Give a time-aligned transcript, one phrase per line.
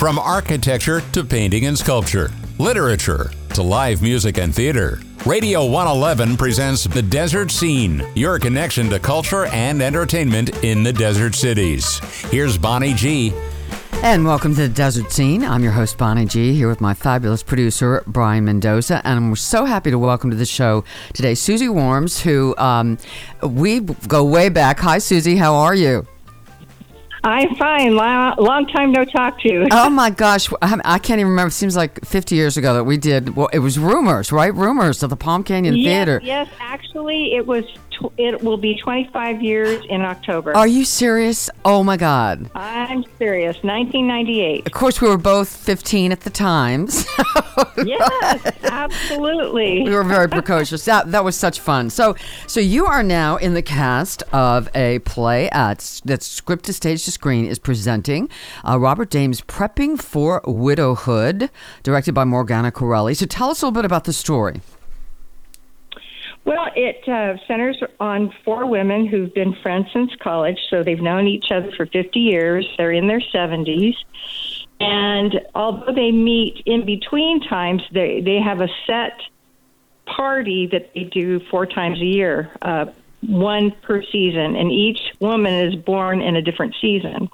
[0.00, 6.84] From architecture to painting and sculpture, literature to live music and theater, Radio 111 presents
[6.84, 11.98] The Desert Scene, your connection to culture and entertainment in the desert cities.
[12.30, 13.34] Here's Bonnie G.
[14.02, 15.44] And welcome to the Desert Scene.
[15.44, 19.02] I'm your host, Bonnie G, here with my fabulous producer, Brian Mendoza.
[19.04, 20.82] And I'm so happy to welcome to the show
[21.12, 22.96] today Suzie Wourms, who um,
[23.42, 24.80] we go way back.
[24.80, 25.36] Hi, Suzie.
[25.36, 26.06] How are you?
[27.22, 27.94] I'm fine.
[27.94, 29.48] Long, long time no talk to.
[29.48, 29.66] you.
[29.70, 31.48] oh my gosh, I, I can't even remember.
[31.48, 33.36] It seems like 50 years ago that we did.
[33.36, 34.54] Well, it was rumors, right?
[34.54, 36.20] Rumors of the Palm Canyon yes, Theater.
[36.22, 37.64] Yes, actually, it was.
[38.00, 40.56] Tw- it will be 25 years in October.
[40.56, 41.50] Are you serious?
[41.64, 42.50] Oh my God.
[42.54, 43.56] I'm serious.
[43.62, 44.66] 1998.
[44.66, 46.86] Of course, we were both 15 at the time.
[46.88, 47.04] so-
[47.84, 49.82] Yes, absolutely.
[49.84, 50.84] we were very precocious.
[50.84, 51.90] That that was such fun.
[51.90, 52.14] So
[52.46, 57.04] so you are now in the cast of a play at that's script to stage
[57.04, 58.28] to screen is presenting
[58.66, 61.50] uh, Robert James' Prepping for Widowhood,
[61.82, 63.14] directed by Morgana Corelli.
[63.14, 64.60] So tell us a little bit about the story.
[66.44, 71.26] Well, it uh, centers on four women who've been friends since college, so they've known
[71.26, 72.66] each other for 50 years.
[72.78, 73.94] They're in their 70s.
[74.80, 79.20] And although they meet in between times, they, they have a set
[80.06, 82.86] party that they do four times a year, uh,
[83.20, 87.28] one per season, and each woman is born in a different season.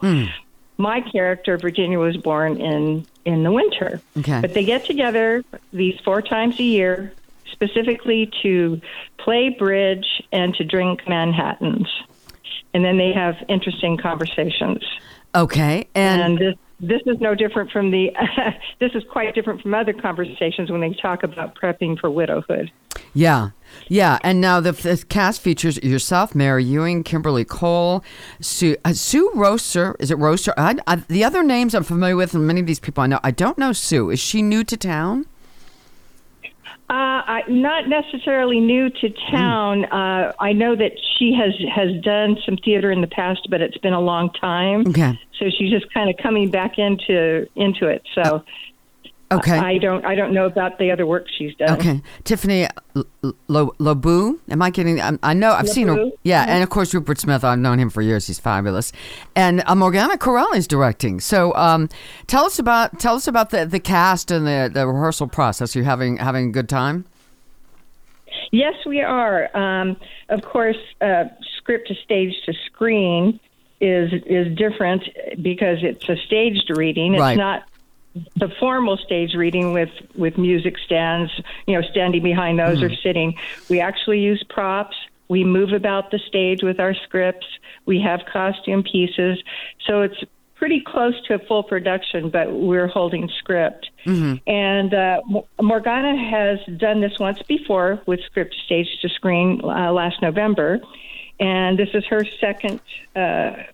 [0.79, 4.01] My character, Virginia, was born in, in the winter.
[4.19, 4.41] Okay.
[4.41, 7.13] But they get together these four times a year
[7.53, 8.81] specifically to
[9.19, 11.89] play bridge and to drink Manhattans.
[12.75, 14.85] And then they have interesting conversations.
[15.35, 18.11] Okay, and, And this, this is no different from the,
[18.81, 22.71] this is quite different from other conversations when they talk about prepping for widowhood.
[23.15, 23.51] yeah,
[23.89, 28.03] yeah, and now the, the cast features yourself, Mary Ewing, Kimberly Cole,
[28.41, 29.97] Sue, uh, Sue Roaster.
[29.99, 30.53] Is it Roaster?
[30.57, 33.21] I, I, the other names I'm familiar with, and many of these people I know.
[33.23, 34.11] I don't know Sue.
[34.11, 35.27] Is she new to town?
[36.89, 39.87] Uh, I, not necessarily new to town.
[39.87, 43.79] Uh, I know that she has has done some theater in the past, but it's
[43.79, 44.87] been a long time.
[44.87, 45.19] Okay.
[45.41, 48.03] So she's just kind of coming back into into it.
[48.15, 48.45] So
[49.33, 49.59] Okay.
[49.59, 51.79] I don't I don't know about the other work she's done.
[51.79, 52.69] Okay, Tiffany
[53.49, 54.39] Lobu.
[54.49, 55.01] Am I getting?
[55.01, 56.11] I'm- I know I've seen her.
[56.23, 57.43] Yeah, and of course Rupert Smith.
[57.43, 58.29] I've known him for years.
[58.29, 58.93] He's fabulous.
[59.35, 61.19] And uh, Morgana Corelli is directing.
[61.19, 61.89] So, um,
[62.29, 65.75] tell us about tell us about the, the cast and the, the rehearsal process.
[65.75, 67.05] You're having having a good time.
[68.53, 69.55] Yes, we are.
[69.57, 69.97] Um,
[70.29, 71.25] of course, uh,
[71.59, 73.41] script to stage to screen
[73.81, 75.03] is is different
[75.43, 77.15] because it's a staged reading.
[77.15, 77.37] It's Right.
[77.37, 77.65] not
[78.37, 81.31] the formal stage reading with with music stands,
[81.67, 83.35] you know, standing behind those or sitting.
[83.69, 84.97] We actually use props.
[85.29, 87.47] We move about the stage with our scripts.
[87.85, 89.43] We have costume pieces,
[89.87, 90.23] so it's
[90.55, 93.91] pretty close to a full production, but we're holding script.
[94.47, 95.21] And uh,
[95.61, 100.81] Morgana has done this once before with script stage to screen uh, last November,
[101.39, 102.81] and this is her second
[103.15, 103.65] uh,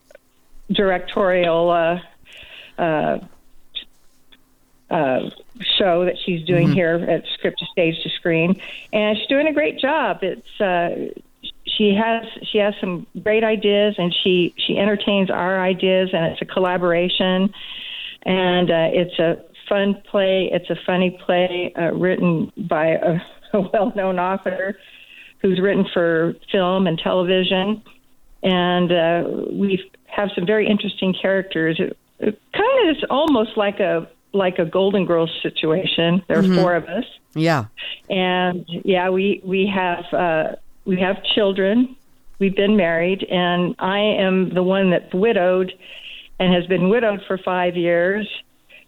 [0.71, 2.01] directorial
[4.93, 5.31] uh,
[5.79, 8.61] show that she's doing here at script to stage to screen,
[8.93, 10.19] and she's doing a great job.
[10.23, 11.19] It's uh,
[11.65, 16.43] she has she has some great ideas, and she she entertains our ideas, and it's
[16.43, 17.53] a collaboration,
[18.27, 20.51] and uh, it's a fun play.
[20.53, 23.21] It's a funny play uh, written by a,
[23.55, 24.77] a well-known author
[25.41, 27.83] who's written for film and television,
[28.43, 31.81] and uh, we have some very interesting characters.
[31.81, 36.23] It, it kind of is almost like a like a Golden Girls situation.
[36.29, 37.05] There are four of us,
[37.35, 37.67] Yeah.
[38.09, 41.97] and yeah, we we have uh, we have children.
[42.39, 45.73] We've been married, and I am the one that's widowed,
[46.41, 48.29] and has been widowed for five years,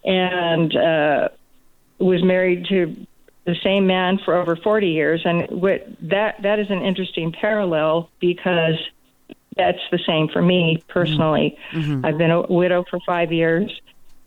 [0.04, 1.28] and uh,
[1.98, 3.06] was married to
[3.44, 5.22] the same man for over forty years.
[5.24, 8.78] And what that that is an interesting parallel because
[9.56, 11.56] that's the same for me personally.
[11.72, 13.70] I've been a widow for five years,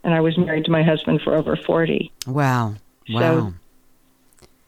[0.08, 2.76] and I was married to my husband for over forty Wow.
[3.10, 3.54] Wow.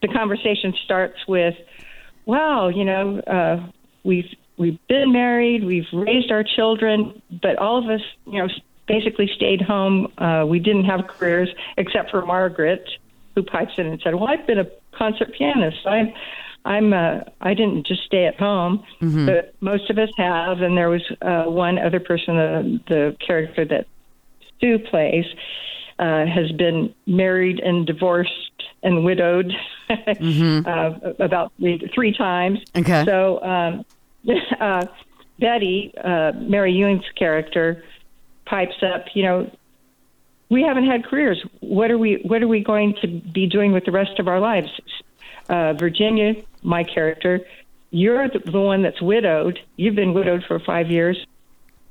[0.01, 1.55] the conversation starts with,
[2.25, 3.65] "Wow, you know, uh,
[4.03, 8.49] we've we've been married, we've raised our children, but all of us, you know,
[8.87, 10.11] basically stayed home.
[10.17, 12.83] Uh, we didn't have careers except for Margaret,
[13.35, 15.87] who pipes in and said, "Well, I've been a concert pianist.
[15.87, 16.13] I'm."
[16.65, 18.83] I'm uh, I didn't just stay at home,
[19.25, 23.63] but most of us have, and there was uh, one other person, the the character
[23.63, 23.87] that
[24.59, 25.25] Sue plays,
[25.99, 29.51] uh, has been married and divorced and widowed
[29.89, 32.59] uh, about three, three times.
[32.75, 33.03] Okay.
[33.05, 33.85] So um,
[34.59, 34.85] uh,
[35.39, 37.83] Betty, uh, Mary Ewing's character,
[38.45, 39.51] pipes up, you know,
[40.49, 41.43] we haven't had careers.
[41.59, 44.39] What are we What are we going to be doing with the rest of our
[44.39, 44.69] lives?
[45.47, 47.41] Uh, Virginia, my character,
[47.91, 49.59] you're the, the one that's widowed.
[49.75, 51.23] You've been widowed for five years.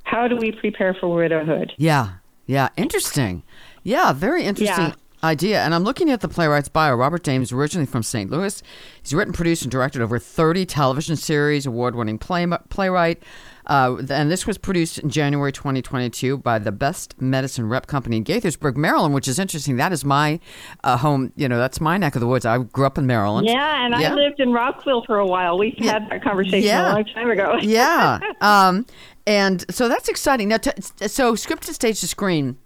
[0.03, 1.73] How do we prepare for widowhood?
[1.77, 2.13] Yeah,
[2.49, 3.43] yeah, interesting.
[3.83, 4.93] Yeah, very interesting Yeah.
[5.23, 5.61] Idea.
[5.61, 6.95] And I'm looking at the playwright's bio.
[6.95, 8.29] Robert James, originally from St.
[8.29, 8.61] Louis,
[9.01, 13.21] he's written, produced, and directed over 30 television series, award-winning play, playwright.
[13.67, 18.23] Uh, and this was produced in January 2022 by the Best Medicine Rep Company in
[18.23, 19.75] Gaithersburg, Maryland, which is interesting.
[19.75, 20.39] That is my
[20.83, 21.31] uh, home.
[21.35, 22.47] You know, that's my neck of the woods.
[22.47, 23.45] I grew up in Maryland.
[23.47, 24.11] Yeah, and Yeah.
[24.11, 25.59] I lived in Rockville for a while.
[25.59, 26.93] We had that conversation Yeah.
[26.93, 27.57] a long time ago.
[27.61, 28.19] yeah.
[28.41, 28.85] Um,
[29.27, 30.47] and so that's exciting.
[30.47, 30.71] Now, t-
[31.07, 32.57] so script to stage to screen.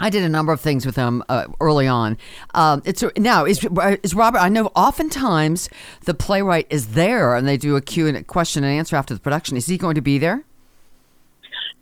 [0.00, 2.16] I did a number of things with them uh, early on.
[2.54, 3.64] Um, it's now is
[4.02, 4.38] is Robert.
[4.38, 5.68] I know oftentimes
[6.04, 9.14] the playwright is there and they do a Q and a question and answer after
[9.14, 9.56] the production.
[9.56, 10.44] Is he going to be there?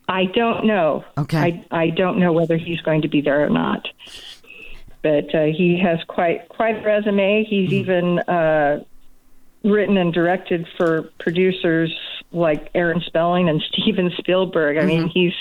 [0.08, 1.04] I don't know.
[1.16, 1.38] Okay.
[1.38, 3.86] I I don't know whether he's going to be there or not.
[5.02, 7.44] But uh, he has quite quite a resume.
[7.44, 8.82] He's even uh,
[9.62, 11.94] written and directed for producers
[12.32, 14.76] like Aaron Spelling and Steven Spielberg.
[14.76, 15.32] I mean, he's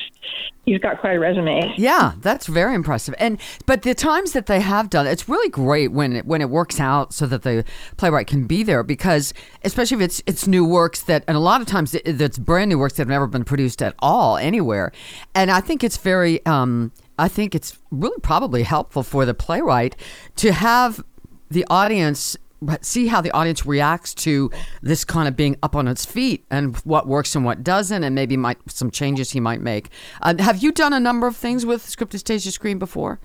[0.66, 1.74] he's got quite a resume.
[1.78, 3.13] Yeah, that's very impressive.
[3.18, 6.50] And but the times that they have done, it's really great when it when it
[6.50, 7.66] works out so that the
[7.98, 11.62] playwright can be there because especially if it's it's new works that and a lot
[11.62, 14.92] of times it, it's brand new works that have never been produced at all anywhere.
[15.36, 19.95] And I think it's very um I think it's really probably helpful for the playwright
[20.38, 21.04] to have
[21.50, 22.38] the audience
[22.81, 24.50] see how the audience reacts to
[24.81, 28.15] this kind of being up on its feet and what works and what doesn't and
[28.15, 29.89] maybe might some changes he might make
[30.21, 33.19] uh, have you done a number of things with scripted stage to screen before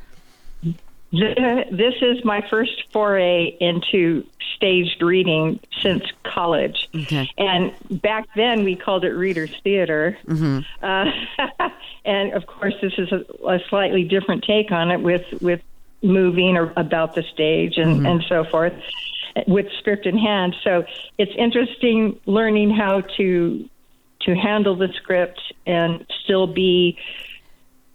[1.13, 4.25] This is my first foray into
[4.57, 6.89] staged reading since college.
[6.95, 7.31] Okay.
[7.37, 10.17] And back then we called it readers theater.
[10.83, 11.11] Uh,
[12.07, 15.61] and of course, this is a, a slightly different take on it with, with
[16.03, 18.73] moving or about the stage and, and so forth
[19.47, 20.55] with script in hand.
[20.65, 20.85] So
[21.19, 23.69] it's interesting learning how to
[24.23, 26.97] to handle the script and still be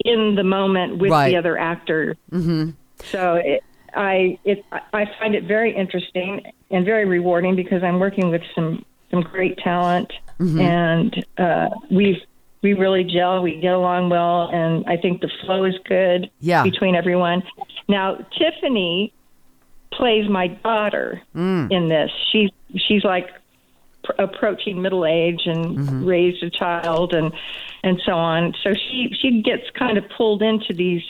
[0.03, 1.29] in the moment with Right.
[1.29, 2.17] the other actor.
[2.31, 2.71] Mm-hmm.
[3.05, 3.63] So it,
[3.93, 8.83] I it I find it very interesting and very rewarding because I'm working with some
[9.11, 10.59] some great talent Mm-hmm.
[10.61, 12.21] and uh, we've
[12.61, 13.41] we really gel.
[13.41, 16.61] We get along well, and I think the flow is good Yeah.
[16.63, 17.41] between everyone.
[17.87, 19.13] Now Tiffany
[19.97, 21.71] plays my daughter Mm.
[21.71, 22.11] in this.
[22.31, 22.51] She's
[22.87, 23.27] she's like
[24.03, 26.05] pr- approaching middle age and Mm-hmm.
[26.05, 27.31] raised a child and
[27.83, 28.53] and so on.
[28.63, 31.03] So she she gets kind of pulled into these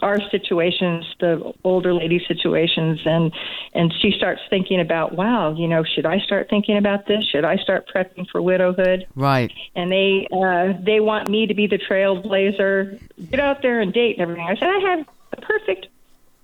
[0.00, 3.32] our situations, the older lady situations, and
[3.74, 7.24] and she starts thinking about, wow, you know, should I start thinking about this?
[7.32, 9.06] Should I start prepping for widowhood?
[9.16, 13.00] right And they uh, they want me to be the trailblazer,
[13.30, 14.46] get out there and date and everything.
[14.46, 15.06] I said I have
[15.36, 15.88] a perfect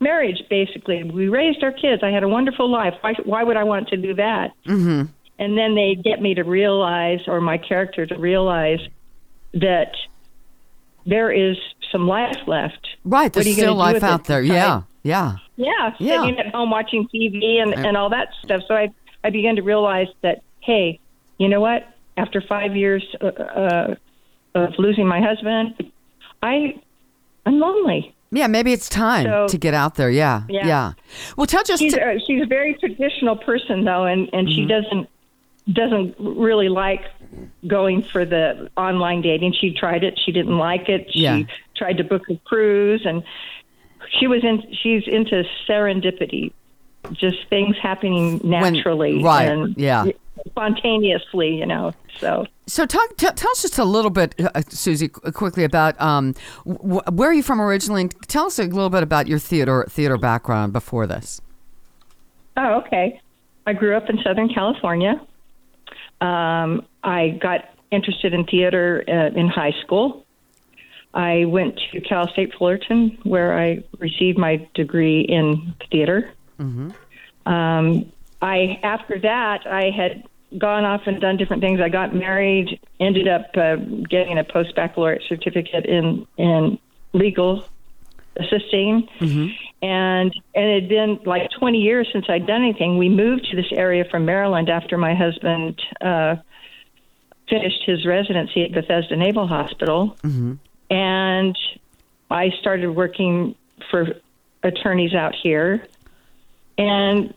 [0.04, 1.02] marriage, basically.
[1.02, 2.02] We raised our kids.
[2.04, 2.94] I had a wonderful life.
[3.00, 4.52] Why why would I want to do that?
[4.66, 5.02] Mm-hmm.
[5.40, 8.78] And then they get me to realize, or my character to realize,
[9.54, 9.92] that
[11.06, 11.56] there is
[11.90, 12.86] some life left.
[13.04, 16.22] right there's still life out there yeah yeah Yeah, Yeah.
[16.22, 18.62] sitting at home watching TV and, and all that stuff.
[18.68, 18.88] So I
[19.22, 20.98] I began to realize that hey,
[21.38, 21.86] you know what?
[22.16, 23.94] After five years uh, uh,
[24.54, 25.90] of losing my husband,
[26.42, 26.80] I
[27.46, 28.14] I'm lonely.
[28.34, 30.92] Yeah maybe it's time So- to get out there yeah Yeah.
[31.36, 34.54] well tell just She's uh, she's a very traditional person though, and and Mm-hmm.
[34.56, 35.08] she doesn't
[35.72, 37.00] doesn't really like
[37.66, 39.54] going for the online dating.
[39.58, 41.06] She tried it, she didn't like it.
[41.10, 41.42] She Yeah.
[41.74, 43.22] tried to book a cruise, and
[44.18, 44.62] she was in.
[44.82, 46.52] She's into serendipity,
[47.12, 50.06] just things happening naturally, right, And yeah.
[50.46, 51.54] spontaneously.
[51.56, 52.46] You know, so.
[52.66, 56.34] So, talk, t- tell us just a little bit, uh, Suzie, quickly about um,
[56.64, 58.02] wh- where are you from originally?
[58.02, 61.40] And Tell us a little bit about your theater theater background before this.
[62.56, 63.20] Oh, okay.
[63.66, 65.20] I grew up in Southern California.
[66.20, 70.24] Um, I got interested in theater uh, in high school.
[71.12, 76.32] I went to Cal State Fullerton, where I received my degree in theater.
[77.46, 80.24] Um, I after that, I had
[80.58, 81.80] gone off and done different things.
[81.80, 83.76] I got married, ended up uh,
[84.08, 86.78] getting a post baccalaureate certificate in in
[87.12, 87.64] legal
[88.36, 89.08] assisting,
[89.82, 92.98] and and it had been like 20 years since I'd done anything.
[92.98, 96.36] We moved to this area from Maryland after my husband uh,
[97.48, 100.16] finished his residency at Bethesda Naval Hospital,
[100.90, 101.56] and
[102.30, 103.54] I started working
[103.90, 104.06] for
[104.62, 105.86] attorneys out here,
[106.78, 107.34] and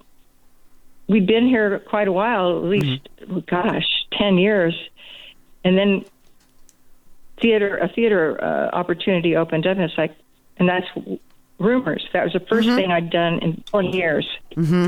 [1.08, 3.08] we'd been here quite a while, at least,
[3.48, 4.76] gosh, 10 years,
[5.64, 6.06] and then
[7.42, 10.16] theater a theater uh, opportunity opened up, and it's like,
[10.58, 10.88] and that's
[11.60, 12.06] rumors.
[12.14, 14.28] That was the 1st thing I'd done in 20 years.
[14.56, 14.88] Mm-hmm.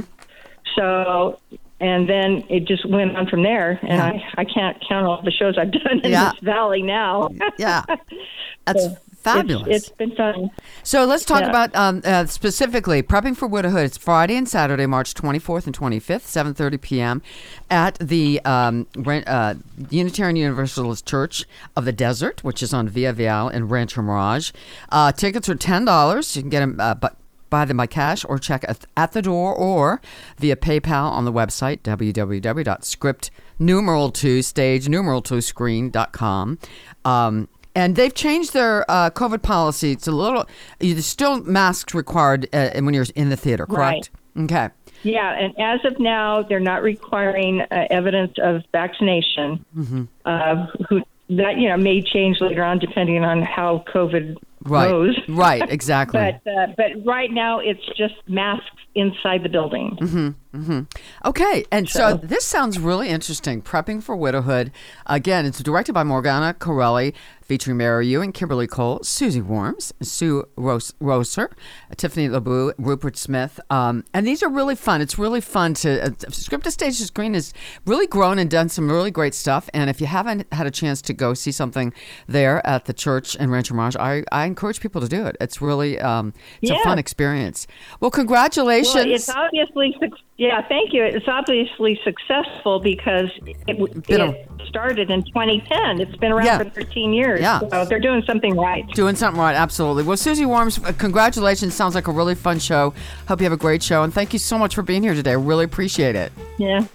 [0.76, 1.40] So,
[1.80, 4.06] and then it just went on from there, and Yeah.
[4.36, 6.32] I, I can't count all the shows I've done in Yeah.
[6.32, 7.30] this valley now.
[7.58, 7.84] Yeah.
[8.66, 9.68] That's So fabulous.
[9.68, 10.50] It's, it's been fun.
[10.84, 11.50] So let's talk Yeah.
[11.50, 13.86] about um, uh, specifically prepping for widowhood.
[13.86, 17.22] It's Friday and Saturday, March 24th and 25th, 7:30 p.m.
[17.70, 19.56] at the um, uh,
[19.90, 21.46] Unitarian Universalist Church
[21.76, 24.52] of the Desert, which is on Via Vail in Rancho Mirage.
[24.90, 26.36] Uh, tickets are ten dollars.
[26.36, 27.16] You can get them, uh, but.
[27.52, 30.02] Buy them by cash or check at, at the door or
[30.38, 36.60] via PayPal on the website www.script numeral 2 stage numeral 2 screen.com.
[37.04, 39.92] Um, and they've changed their uh, COVID policy.
[39.92, 40.46] It's a little,
[40.80, 44.10] there's still masks required uh, when you're in the theater, correct?
[44.38, 44.70] Okay.
[45.04, 49.64] Yeah, and as of now, they're not requiring uh, evidence of vaccination.
[49.76, 50.04] Mm-hmm.
[50.26, 54.90] Uh, who that you know may change later on depending on how COVID Right.
[54.90, 55.18] goes.
[55.30, 56.20] Right, exactly.
[56.20, 58.66] But uh, but right now it's just masks
[58.96, 59.98] inside the building.
[60.00, 60.82] Mm-hmm.
[61.26, 63.62] Okay, and so, this sounds really interesting.
[63.62, 64.72] Prepping for Widowhood.
[65.06, 70.94] Again, it's directed by Morgana Corelli, featuring Mary Ewing, Kimberly Cole, Suzie Wourms, Sue Ros-
[71.00, 71.52] Roser,
[71.98, 73.60] Tiffany LeBeau, Rupert Smith.
[73.70, 75.02] Um, and these are really fun.
[75.02, 76.08] It's really fun to.
[76.08, 77.54] Uh, Script to Stage to Screen has
[77.86, 79.70] really grown and done some really great stuff.
[79.72, 81.94] And if you haven't had a chance to go see something
[82.28, 85.38] there at the church in Rancho Mirage, I, I encourage people to do it.
[85.40, 87.68] It's really um, it's a fun experience.
[88.00, 88.89] Well, congratulations.
[88.96, 89.96] Well, it's obviously
[90.38, 90.62] yeah.
[90.68, 91.04] Thank you.
[91.04, 93.80] It's obviously successful because it,
[94.12, 96.02] a- it started in 2010.
[96.02, 96.58] It's been around Yeah.
[96.60, 97.42] for 13 years.
[97.42, 97.60] Yeah.
[97.60, 98.88] So they're doing something right.
[98.94, 100.04] Doing something right, absolutely.
[100.04, 101.74] Well, Suzie Wourms, uh, congratulations.
[101.74, 102.94] Sounds like a really fun show.
[103.28, 104.04] Hope you have a great show.
[104.04, 105.32] And thank you so much for being here today.
[105.32, 106.32] I really appreciate it.
[106.58, 106.86] Yeah.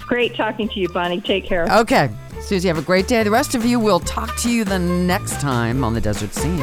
[0.00, 1.20] Great talking to you, Bonnie.
[1.20, 1.66] Take care.
[1.78, 2.10] Okay.
[2.40, 3.22] Suzie, have a great day.
[3.22, 6.62] The rest of you, we'll talk to you the next time on the Desert Scene.